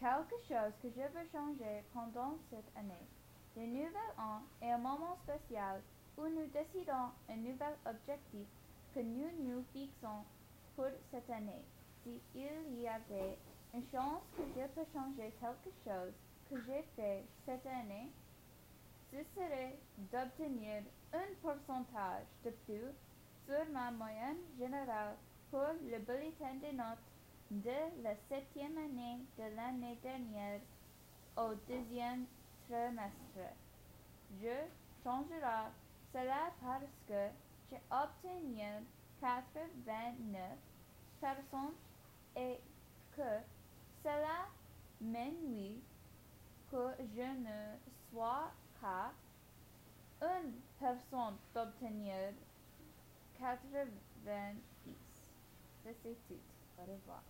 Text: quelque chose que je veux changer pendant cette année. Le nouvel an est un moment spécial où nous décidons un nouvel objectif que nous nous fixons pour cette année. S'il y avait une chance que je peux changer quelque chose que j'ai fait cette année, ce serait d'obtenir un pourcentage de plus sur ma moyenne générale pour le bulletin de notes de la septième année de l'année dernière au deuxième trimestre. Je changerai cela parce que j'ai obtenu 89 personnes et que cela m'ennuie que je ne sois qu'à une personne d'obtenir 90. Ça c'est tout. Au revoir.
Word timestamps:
quelque 0.00 0.36
chose 0.48 0.72
que 0.82 0.88
je 0.88 1.02
veux 1.12 1.28
changer 1.30 1.84
pendant 1.92 2.38
cette 2.50 2.72
année. 2.74 3.06
Le 3.54 3.66
nouvel 3.66 4.10
an 4.16 4.40
est 4.62 4.70
un 4.70 4.78
moment 4.78 5.16
spécial 5.24 5.82
où 6.16 6.22
nous 6.22 6.46
décidons 6.46 7.12
un 7.28 7.36
nouvel 7.36 7.76
objectif 7.84 8.46
que 8.94 9.00
nous 9.00 9.30
nous 9.40 9.62
fixons 9.74 10.24
pour 10.74 10.86
cette 11.10 11.28
année. 11.28 11.64
S'il 12.02 12.80
y 12.80 12.88
avait 12.88 13.36
une 13.74 13.84
chance 13.92 14.22
que 14.36 14.42
je 14.56 14.66
peux 14.68 14.86
changer 14.94 15.32
quelque 15.38 15.74
chose 15.84 16.14
que 16.48 16.56
j'ai 16.66 16.82
fait 16.96 17.24
cette 17.44 17.66
année, 17.66 18.10
ce 19.12 19.18
serait 19.34 19.76
d'obtenir 20.10 20.82
un 21.12 21.28
pourcentage 21.42 22.24
de 22.44 22.50
plus 22.64 22.94
sur 23.46 23.72
ma 23.72 23.90
moyenne 23.90 24.38
générale 24.58 25.16
pour 25.50 25.66
le 25.82 25.98
bulletin 25.98 26.54
de 26.62 26.74
notes 26.74 27.10
de 27.50 28.02
la 28.04 28.14
septième 28.28 28.78
année 28.78 29.18
de 29.36 29.56
l'année 29.56 29.98
dernière 30.04 30.60
au 31.36 31.52
deuxième 31.68 32.26
trimestre. 32.68 33.56
Je 34.40 34.54
changerai 35.02 35.70
cela 36.12 36.52
parce 36.60 36.84
que 37.08 37.28
j'ai 37.68 37.80
obtenu 37.90 38.62
89 39.20 40.40
personnes 41.20 41.74
et 42.36 42.60
que 43.16 43.40
cela 44.04 44.46
m'ennuie 45.00 45.82
que 46.70 46.94
je 47.16 47.22
ne 47.22 47.76
sois 48.12 48.52
qu'à 48.80 49.12
une 50.22 50.52
personne 50.78 51.36
d'obtenir 51.52 52.32
90. 53.40 53.88
Ça 55.82 55.90
c'est 56.00 56.16
tout. 56.28 56.34
Au 56.78 56.82
revoir. 56.82 57.22